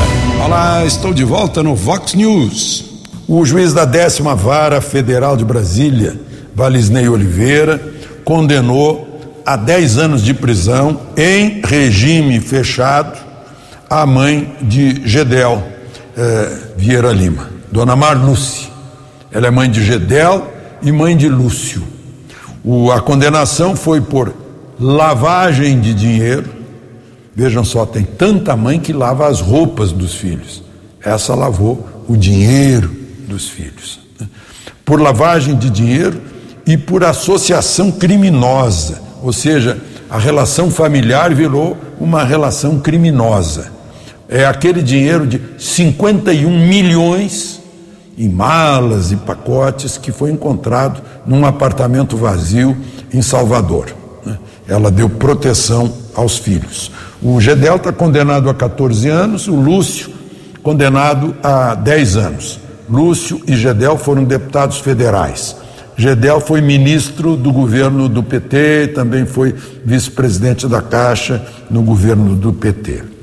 [0.42, 2.82] Olá, estou de volta no Vox News.
[3.28, 6.18] O juiz da décima vara federal de Brasília,
[6.54, 7.78] Valisney Oliveira,
[8.24, 13.18] condenou a 10 anos de prisão em regime fechado
[13.90, 15.76] a mãe de Gedel
[16.18, 18.68] eh, Vieira Lima, Dona Marluce.
[19.30, 20.52] Ela é mãe de Gedel
[20.82, 21.82] e mãe de Lúcio.
[22.64, 24.34] O, a condenação foi por
[24.80, 26.50] lavagem de dinheiro.
[27.34, 30.62] Vejam só, tem tanta mãe que lava as roupas dos filhos.
[31.00, 32.90] Essa lavou o dinheiro
[33.28, 34.00] dos filhos.
[34.18, 34.26] Né?
[34.84, 36.20] Por lavagem de dinheiro
[36.66, 39.78] e por associação criminosa, ou seja,
[40.10, 43.77] a relação familiar virou uma relação criminosa.
[44.28, 47.60] É aquele dinheiro de 51 milhões
[48.16, 52.76] em malas e pacotes que foi encontrado num apartamento vazio
[53.14, 53.94] em Salvador.
[54.26, 54.36] Né?
[54.66, 56.90] Ela deu proteção aos filhos.
[57.22, 60.10] O Gedel está condenado a 14 anos, o Lúcio
[60.62, 62.60] condenado a 10 anos.
[62.90, 65.56] Lúcio e Gedel foram deputados federais.
[65.96, 72.52] Gedel foi ministro do governo do PT, também foi vice-presidente da Caixa no governo do
[72.52, 73.17] PT.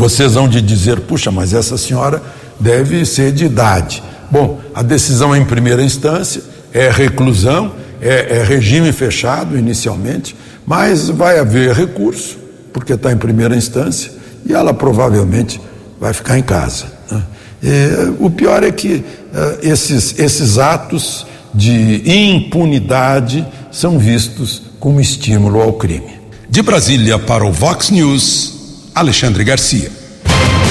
[0.00, 2.22] Vocês vão de dizer, puxa, mas essa senhora
[2.58, 4.02] deve ser de idade.
[4.30, 10.34] Bom, a decisão em primeira instância é reclusão, é, é regime fechado inicialmente,
[10.66, 12.38] mas vai haver recurso,
[12.72, 14.10] porque está em primeira instância,
[14.46, 15.60] e ela provavelmente
[16.00, 16.86] vai ficar em casa.
[17.10, 17.22] Né?
[17.62, 25.60] E, o pior é que uh, esses, esses atos de impunidade são vistos como estímulo
[25.60, 26.18] ao crime.
[26.48, 28.59] De Brasília para o Vox News,
[28.94, 29.90] Alexandre Garcia.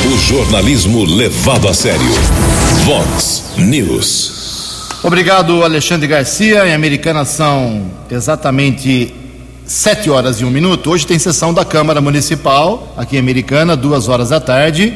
[0.05, 2.11] O jornalismo levado a sério.
[2.83, 4.89] Vox News.
[5.01, 6.67] Obrigado, Alexandre Garcia.
[6.67, 9.13] Em Americana são exatamente
[9.65, 10.91] sete horas e um minuto.
[10.91, 14.93] Hoje tem sessão da Câmara Municipal, aqui em Americana, duas horas da tarde.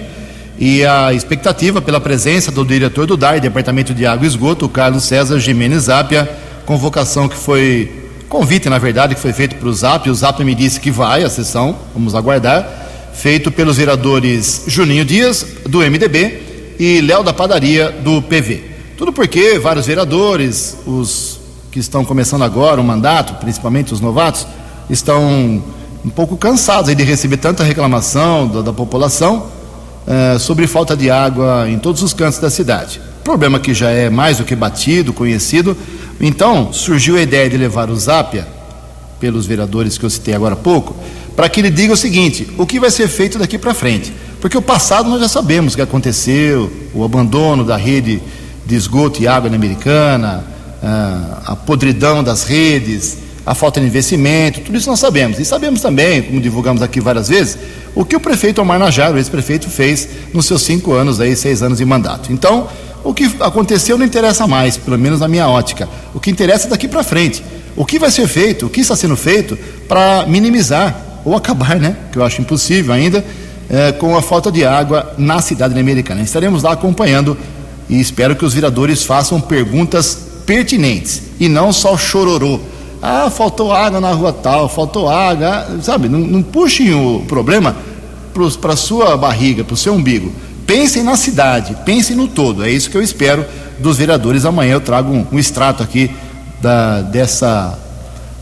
[0.60, 5.04] E a expectativa pela presença do diretor do DAI, Departamento de Água e Esgoto, Carlos
[5.04, 6.30] César Jimenez Zapia,
[6.66, 10.54] convocação que foi, convite na verdade, que foi feito para o Zap, o Zap me
[10.54, 12.83] disse que vai à sessão, vamos aguardar,
[13.14, 18.64] feito pelos vereadores Juninho Dias, do MDB, e Léo da Padaria, do PV.
[18.98, 21.40] Tudo porque vários vereadores, os
[21.72, 24.46] que estão começando agora o mandato, principalmente os novatos,
[24.90, 25.64] estão
[26.06, 29.48] um pouco cansados de receber tanta reclamação da, da população
[30.06, 33.02] uh, sobre falta de água em todos os cantos da cidade.
[33.24, 35.78] Problema que já é mais do que batido, conhecido.
[36.20, 38.48] Então, surgiu a ideia de levar o Zápia,
[39.20, 40.94] pelos vereadores que eu citei agora há pouco,
[41.36, 44.14] para que ele diga o seguinte: o que vai ser feito daqui para frente?
[44.40, 48.22] Porque o passado nós já sabemos o que aconteceu, o abandono da rede
[48.66, 50.44] de esgoto e água na Americana,
[51.46, 55.40] a podridão das redes, a falta de investimento, tudo isso nós sabemos.
[55.40, 57.58] E sabemos também, como divulgamos aqui várias vezes,
[57.96, 61.62] o que o prefeito Omar Najar, o ex-prefeito, fez nos seus cinco anos, aí, seis
[61.62, 62.32] anos de mandato.
[62.32, 62.68] Então,
[63.04, 65.90] o que aconteceu não interessa mais, pelo menos na minha ótica.
[66.14, 67.44] O que interessa é daqui para frente.
[67.76, 71.96] O que vai ser feito, o que está sendo feito para minimizar ou acabar, né?
[72.12, 73.24] Que eu acho impossível ainda,
[73.70, 76.22] é, com a falta de água na cidade americana.
[76.22, 77.38] Estaremos lá acompanhando
[77.90, 82.60] e espero que os vereadores façam perguntas pertinentes e não só chororô.
[83.02, 86.08] Ah, faltou água na rua tal, faltou água, sabe?
[86.08, 87.76] Não, não puxem o problema
[88.62, 90.32] para sua barriga, para o seu umbigo.
[90.66, 92.64] Pensem na cidade, pensem no todo.
[92.64, 93.46] É isso que eu espero
[93.80, 94.46] dos vereadores.
[94.46, 96.10] Amanhã eu trago um, um extrato aqui
[96.62, 97.78] da, dessa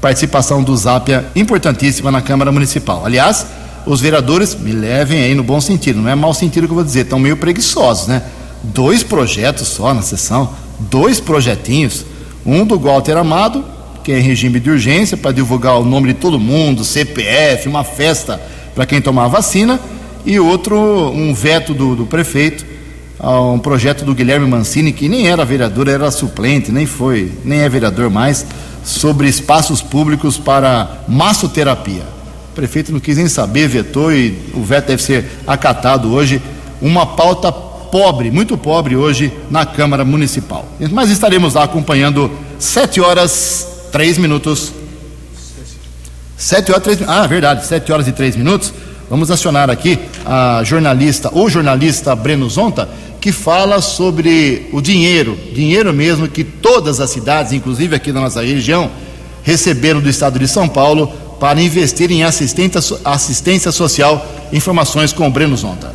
[0.02, 3.06] participação do Zápia importantíssima na Câmara Municipal.
[3.06, 3.46] Aliás,
[3.86, 6.84] os vereadores me levem aí no bom sentido, não é mau sentido que eu vou
[6.84, 8.24] dizer, estão meio preguiçosos, né?
[8.64, 12.06] Dois projetos só na sessão, dois projetinhos,
[12.46, 13.64] um do Walter Amado,
[14.04, 18.42] que é regime de urgência, para divulgar o nome de todo mundo, CPF, uma festa
[18.74, 19.80] para quem tomar vacina,
[20.26, 22.66] e outro, um veto do, do prefeito
[23.24, 27.70] um projeto do Guilherme Mancini, que nem era vereador, era suplente, nem foi, nem é
[27.70, 28.46] vereador mais,
[28.84, 32.04] sobre espaços públicos para massoterapia.
[32.52, 36.42] O prefeito não quis nem saber, vetou e o veto deve ser acatado hoje.
[36.82, 40.66] Uma pauta pobre, muito pobre hoje na Câmara Municipal.
[40.92, 44.72] Mas estaremos lá acompanhando sete horas três minutos.
[46.38, 48.74] Sete horas, três Ah, verdade, sete horas e três minutos.
[49.12, 52.88] Vamos acionar aqui a jornalista, ou jornalista Breno Zonta,
[53.20, 58.42] que fala sobre o dinheiro, dinheiro mesmo que todas as cidades, inclusive aqui da nossa
[58.42, 58.90] região,
[59.44, 64.26] receberam do Estado de São Paulo para investir em assistência, social.
[64.54, 65.94] Informações com o Breno Zonta.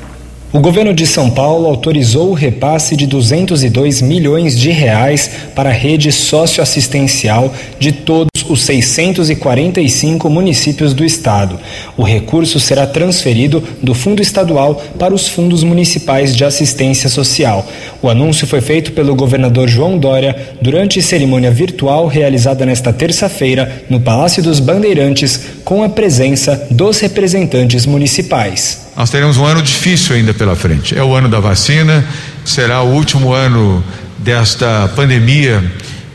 [0.53, 5.73] O governo de São Paulo autorizou o repasse de 202 milhões de reais para a
[5.73, 11.59] rede socioassistencial de todos os 645 municípios do estado.
[11.97, 17.67] O recurso será transferido do Fundo Estadual para os fundos municipais de assistência social.
[18.03, 24.01] O anúncio foi feito pelo governador João Dória durante cerimônia virtual realizada nesta terça-feira no
[24.01, 28.87] Palácio dos Bandeirantes, com a presença dos representantes municipais.
[28.97, 30.97] Nós teremos um ano difícil ainda pela frente.
[30.97, 32.05] É o ano da vacina,
[32.45, 33.85] será o último ano
[34.19, 35.63] desta pandemia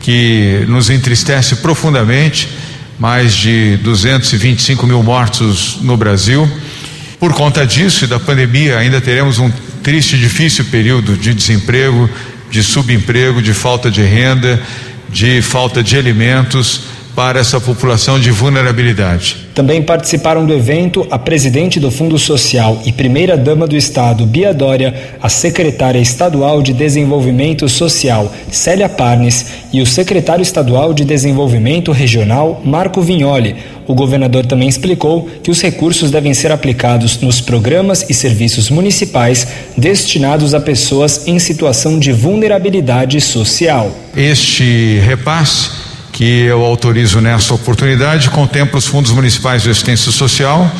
[0.02, 2.48] que nos entristece profundamente
[2.98, 6.48] mais de 225 mil mortos no Brasil.
[7.18, 9.50] Por conta disso e da pandemia, ainda teremos um
[9.82, 12.08] triste e difícil período de desemprego,
[12.50, 14.60] de subemprego, de falta de renda,
[15.08, 16.82] de falta de alimentos
[17.14, 19.41] para essa população de vulnerabilidade.
[19.54, 24.94] Também participaram do evento a presidente do Fundo Social e primeira-dama do Estado, Bia Dória,
[25.20, 32.62] a secretária estadual de Desenvolvimento Social, Célia Parnes, e o secretário estadual de Desenvolvimento Regional,
[32.64, 33.56] Marco Vignoli.
[33.86, 39.46] O governador também explicou que os recursos devem ser aplicados nos programas e serviços municipais
[39.76, 43.90] destinados a pessoas em situação de vulnerabilidade social.
[44.16, 45.81] Este repasse
[46.12, 50.70] que eu autorizo nessa oportunidade contempla os fundos municipais de assistência social,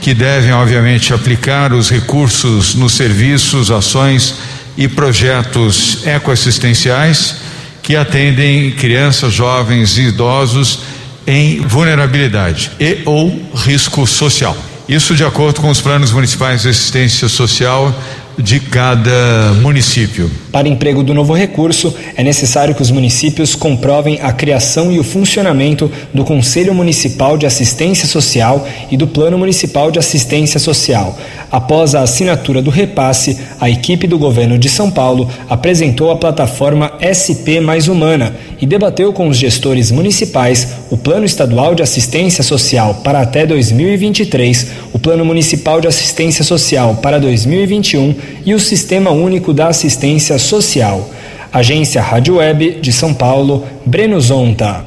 [0.00, 4.34] que devem, obviamente, aplicar os recursos nos serviços, ações
[4.76, 7.36] e projetos ecoassistenciais
[7.82, 10.80] que atendem crianças, jovens e idosos
[11.26, 14.56] em vulnerabilidade e ou risco social.
[14.88, 17.94] Isso de acordo com os planos municipais de assistência social
[18.40, 20.30] de cada município.
[20.50, 25.04] Para emprego do novo recurso, é necessário que os municípios comprovem a criação e o
[25.04, 31.18] funcionamento do Conselho Municipal de Assistência Social e do Plano Municipal de Assistência Social.
[31.50, 36.92] Após a assinatura do repasse, a equipe do governo de São Paulo apresentou a plataforma
[37.02, 43.00] SP Mais Humana e debateu com os gestores municipais o Plano Estadual de Assistência Social
[43.02, 49.52] para até 2023, o Plano Municipal de Assistência Social para 2021 e o Sistema Único
[49.52, 51.08] da Assistência Social.
[51.52, 54.84] Agência Rádio Web de São Paulo, Breno Zonta.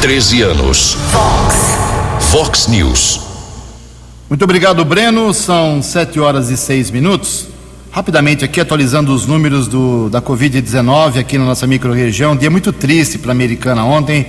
[0.00, 0.96] 13 anos.
[1.10, 2.30] Fox.
[2.30, 3.20] Fox News.
[4.28, 5.34] Muito obrigado, Breno.
[5.34, 7.48] São 7 horas e 6 minutos.
[7.90, 12.36] Rapidamente aqui, atualizando os números do, da Covid-19 aqui na nossa microrregião.
[12.36, 14.26] Dia muito triste para a americana ontem.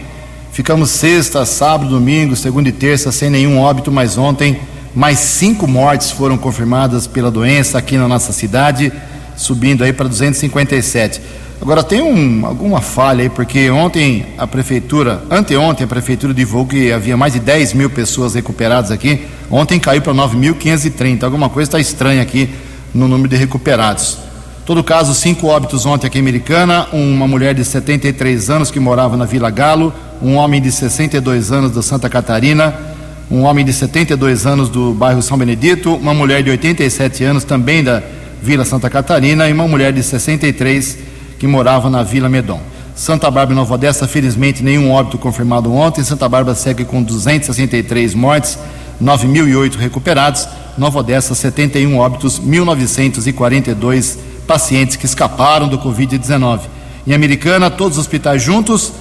[0.51, 4.59] Ficamos sexta, sábado, domingo, segunda e terça sem nenhum óbito, mas ontem
[4.93, 8.91] mais cinco mortes foram confirmadas pela doença aqui na nossa cidade,
[9.37, 11.21] subindo aí para 257.
[11.61, 16.91] Agora tem um, alguma falha aí, porque ontem a prefeitura, anteontem a prefeitura divulgou que
[16.91, 19.27] havia mais de 10 mil pessoas recuperadas aqui.
[19.49, 21.23] Ontem caiu para 9.530.
[21.23, 22.49] Alguma coisa está estranha aqui
[22.93, 24.17] no número de recuperados.
[24.65, 29.15] Todo caso, cinco óbitos ontem aqui em Americana, uma mulher de 73 anos que morava
[29.15, 32.73] na Vila Galo, um homem de 62 anos da Santa Catarina,
[33.31, 37.83] um homem de 72 anos do bairro São Benedito, uma mulher de 87 anos também
[37.83, 38.03] da
[38.43, 41.11] Vila Santa Catarina e uma mulher de 63 anos
[41.41, 42.61] que morava na Vila Medon.
[42.93, 46.03] Santa Bárbara e Nova Odessa, felizmente, nenhum óbito confirmado ontem.
[46.03, 48.59] Santa Bárbara segue com 263 mortes,
[49.01, 50.47] 9.008 recuperados.
[50.77, 56.59] Nova Odessa, 71 óbitos, 1.942 pacientes que escaparam do Covid-19.
[57.07, 58.93] Em Americana, todos os hospitais juntos,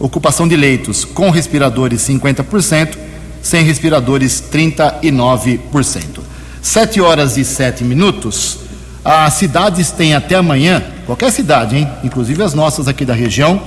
[0.00, 2.98] ocupação de leitos com respiradores 50%,
[3.44, 6.20] sem respiradores 39%.
[6.62, 8.60] 7 horas e 7 minutos.
[9.04, 11.88] As cidades têm até amanhã, qualquer cidade, hein?
[12.02, 13.60] inclusive as nossas aqui da região,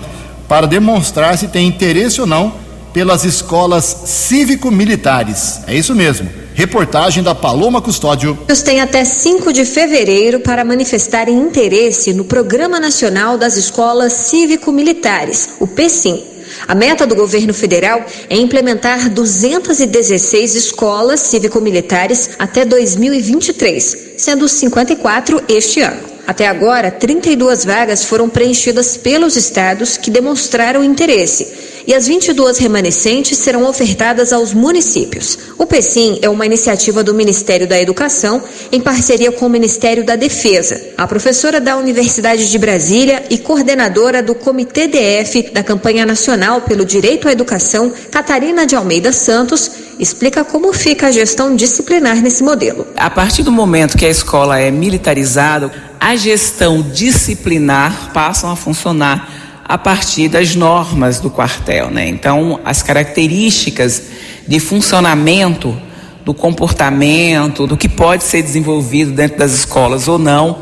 [0.47, 2.55] para demonstrar se tem interesse ou não
[2.91, 5.61] pelas escolas cívico-militares.
[5.67, 6.28] É isso mesmo.
[6.55, 8.36] Reportagem da Paloma Custódio.
[8.49, 15.49] Os têm até 5 de fevereiro para manifestarem interesse no Programa Nacional das Escolas Cívico-Militares,
[15.59, 16.36] o PSIM.
[16.65, 25.81] A meta do governo federal é implementar 216 escolas cívico-militares até 2023, sendo 54 este
[25.81, 26.01] ano.
[26.25, 33.38] Até agora, 32 vagas foram preenchidas pelos estados que demonstraram interesse e as 22 remanescentes
[33.38, 35.39] serão ofertadas aos municípios.
[35.57, 40.17] O PECIM é uma iniciativa do Ministério da Educação em parceria com o Ministério da
[40.17, 40.79] Defesa.
[40.97, 46.83] A professora da Universidade de Brasília e coordenadora do Comitê DF da Campanha Nacional pelo
[46.83, 52.85] Direito à Educação, Catarina de Almeida Santos, explica como fica a gestão disciplinar nesse modelo.
[52.97, 59.46] A partir do momento que a escola é militarizada, a gestão disciplinar passa a funcionar
[59.68, 62.07] a partir das normas do quartel, né?
[62.07, 64.03] Então, as características
[64.47, 65.76] de funcionamento
[66.24, 70.59] do comportamento, do que pode ser desenvolvido dentro das escolas ou não,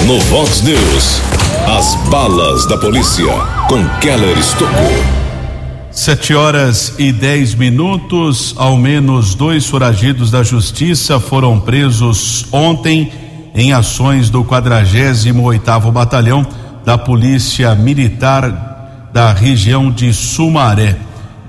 [0.06, 1.22] No Vox News,
[1.66, 3.32] as balas da polícia
[3.70, 4.92] com Keller Estocou.
[5.90, 13.10] Sete horas e dez minutos, ao menos dois foragidos da justiça foram presos ontem
[13.56, 16.46] em ações do 48 oitavo Batalhão
[16.84, 20.98] da Polícia Militar da região de Sumaré.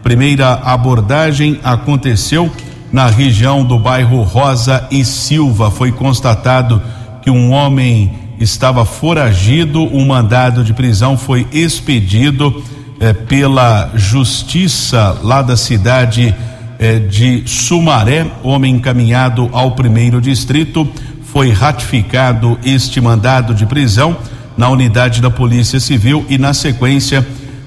[0.05, 2.49] Primeira abordagem aconteceu
[2.93, 5.69] na região do bairro Rosa e Silva.
[5.69, 6.81] Foi constatado
[7.23, 12.63] que um homem estava foragido, um mandado de prisão foi expedido
[13.01, 16.35] eh, pela justiça lá da cidade
[16.79, 20.89] eh, de Sumaré, homem encaminhado ao primeiro distrito,
[21.23, 24.17] foi ratificado este mandado de prisão
[24.57, 27.27] na unidade da Polícia Civil e na sequência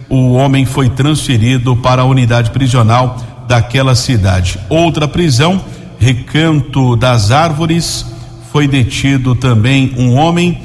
[0.09, 4.59] o homem foi transferido para a unidade prisional daquela cidade.
[4.69, 5.61] Outra prisão,
[5.97, 8.05] Recanto das Árvores,
[8.55, 10.57] foi detido também um homem.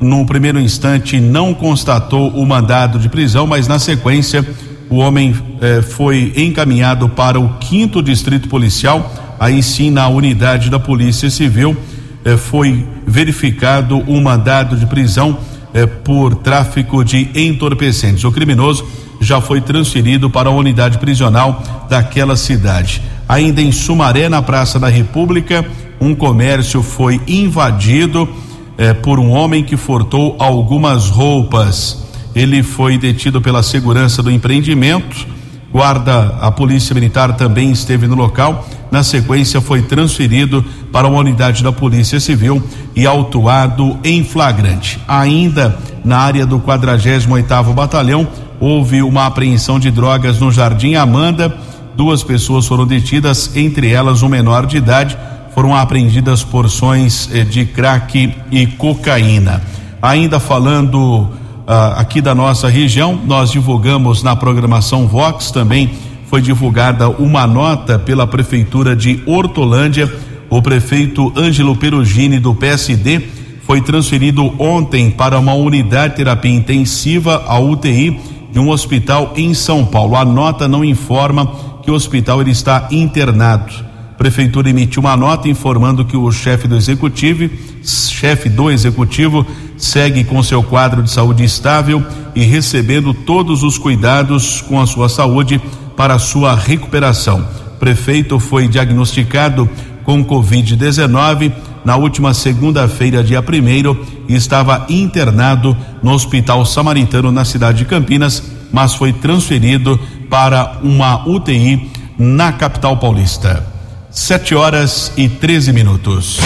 [0.00, 4.48] No primeiro instante, não constatou o mandado de prisão, mas na sequência,
[4.88, 9.12] o homem eh, foi encaminhado para o quinto distrito policial.
[9.40, 11.76] Aí sim, na unidade da Polícia Civil,
[12.24, 15.36] eh, foi verificado o mandado de prisão
[15.74, 18.22] eh, por tráfico de entorpecentes.
[18.22, 18.86] O criminoso
[19.20, 23.02] já foi transferido para a unidade prisional daquela cidade.
[23.28, 25.66] Ainda em Sumaré, na Praça da República,
[26.02, 28.28] um comércio foi invadido
[28.76, 32.02] eh, por um homem que furtou algumas roupas.
[32.34, 35.26] Ele foi detido pela segurança do empreendimento.
[35.70, 38.66] Guarda, a polícia militar também esteve no local.
[38.90, 42.62] Na sequência, foi transferido para uma unidade da Polícia Civil
[42.96, 44.98] e autuado em flagrante.
[45.06, 48.26] Ainda na área do 48º Batalhão,
[48.60, 51.56] houve uma apreensão de drogas no Jardim Amanda.
[51.96, 55.16] Duas pessoas foram detidas, entre elas um menor de idade.
[55.54, 59.62] Foram apreendidas porções eh, de crack e cocaína.
[60.00, 61.28] Ainda falando
[61.66, 63.18] ah, aqui da nossa região.
[63.24, 65.90] Nós divulgamos na programação Vox também
[66.32, 70.10] foi divulgada uma nota pela prefeitura de Hortolândia.
[70.48, 73.20] O prefeito Ângelo Perugini do PSD
[73.66, 78.18] foi transferido ontem para uma unidade de terapia intensiva, a UTI,
[78.50, 80.16] de um hospital em São Paulo.
[80.16, 81.46] A nota não informa
[81.82, 83.91] que o hospital ele está internado.
[84.22, 87.50] Prefeitura emitiu uma nota informando que o chefe do executivo,
[87.82, 89.44] chefe do executivo,
[89.76, 92.00] segue com seu quadro de saúde estável
[92.32, 95.60] e recebendo todos os cuidados com a sua saúde
[95.96, 97.44] para sua recuperação.
[97.74, 99.68] O prefeito foi diagnosticado
[100.04, 101.52] com Covid-19
[101.84, 103.96] na última segunda-feira, dia 1
[104.28, 108.40] e estava internado no Hospital Samaritano na cidade de Campinas,
[108.72, 109.98] mas foi transferido
[110.30, 113.71] para uma UTI na capital paulista.
[114.14, 116.38] Sete horas e 13 minutos.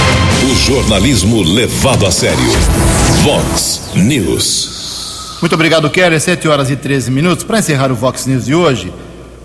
[0.49, 2.39] O jornalismo levado a sério.
[3.25, 5.39] Vox News.
[5.41, 6.21] Muito obrigado, Kelly.
[6.21, 7.45] Sete horas e 13 minutos.
[7.45, 8.93] Para encerrar o Vox News de hoje,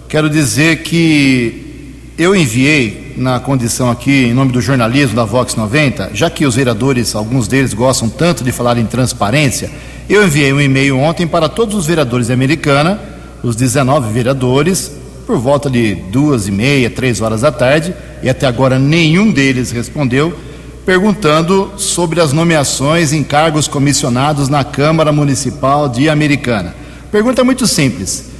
[0.07, 6.11] quero dizer que eu enviei na condição aqui, em nome do jornalismo da Vox 90,
[6.13, 9.71] já que os vereadores, alguns deles gostam tanto de falar em transparência,
[10.07, 13.01] eu enviei um e-mail ontem para todos os vereadores da Americana,
[13.41, 18.45] os 19 vereadores, por volta de duas e meia, três horas da tarde, e até
[18.45, 20.37] agora nenhum deles respondeu,
[20.85, 26.75] perguntando sobre as nomeações em cargos comissionados na Câmara Municipal de Americana.
[27.11, 28.31] Pergunta muito simples.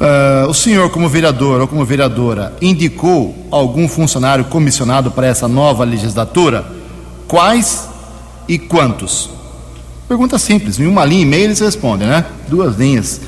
[0.00, 5.84] Uh, o senhor, como vereador ou como vereadora, indicou algum funcionário comissionado para essa nova
[5.84, 6.64] legislatura?
[7.28, 7.88] Quais
[8.48, 9.30] e quantos?
[10.08, 12.24] Pergunta simples, em uma linha e meia eles respondem, né?
[12.48, 13.20] Duas linhas.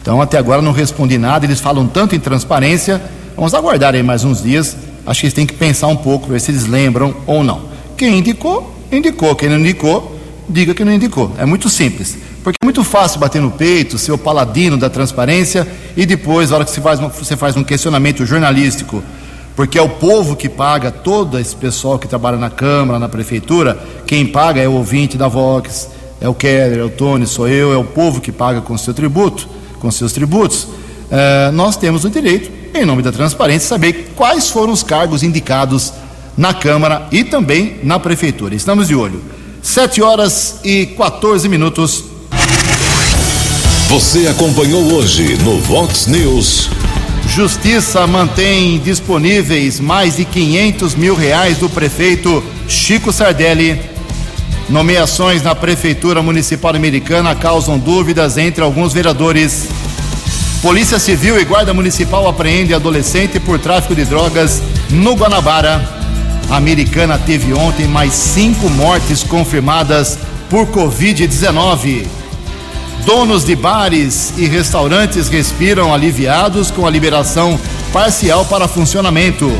[0.00, 3.00] Então, até agora não respondi nada, eles falam tanto em transparência.
[3.36, 4.76] Vamos aguardar aí mais uns dias.
[5.06, 7.62] Acho que eles têm que pensar um pouco, ver se eles lembram ou não.
[7.96, 9.34] Quem indicou, indicou.
[9.34, 11.32] Quem não indicou, diga que não indicou.
[11.38, 12.16] É muito simples.
[12.42, 16.56] Porque é muito fácil bater no peito, ser o paladino da transparência e depois, na
[16.56, 19.02] hora que você faz, você faz um questionamento jornalístico,
[19.54, 23.78] porque é o povo que paga, todo esse pessoal que trabalha na Câmara, na Prefeitura,
[24.06, 27.74] quem paga é o ouvinte da Vox, é o Keller, é o Tony, sou eu,
[27.74, 30.68] é o povo que paga com seu tributo com seus tributos,
[31.10, 35.92] eh, nós temos o direito, em nome da transparência, saber quais foram os cargos indicados
[36.36, 38.54] na Câmara e também na Prefeitura.
[38.54, 39.20] Estamos de olho.
[39.62, 42.04] 7 horas e 14 minutos.
[43.88, 46.70] Você acompanhou hoje no Vox News.
[47.28, 53.89] Justiça mantém disponíveis mais de 500 mil reais do prefeito Chico Sardelli
[54.70, 59.66] Nomeações na Prefeitura Municipal Americana causam dúvidas entre alguns vereadores.
[60.62, 65.84] Polícia Civil e Guarda Municipal apreende adolescente por tráfico de drogas no Guanabara.
[66.48, 70.16] A americana teve ontem mais cinco mortes confirmadas
[70.48, 72.06] por Covid-19.
[73.04, 77.58] Donos de bares e restaurantes respiram aliviados com a liberação
[77.92, 79.50] parcial para funcionamento.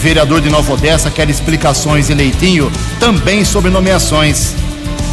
[0.00, 2.70] Vereador de Nova Odessa quer explicações e Leitinho
[3.00, 4.54] também sobre nomeações.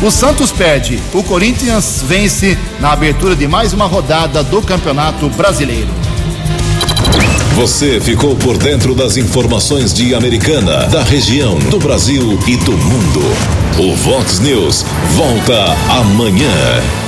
[0.02, 5.90] O Santos perde, o Corinthians vence na abertura de mais uma rodada do Campeonato Brasileiro.
[7.56, 13.22] Você ficou por dentro das informações de Americana, da região, do Brasil e do mundo.
[13.80, 17.05] O Vox News volta amanhã.